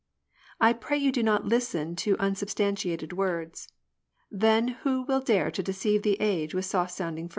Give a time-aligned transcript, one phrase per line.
[0.59, 3.67] I pray you do not listen to unsubstantiated words:
[4.31, 7.29] Then who will dare to deceive the age with soft sounding phrases.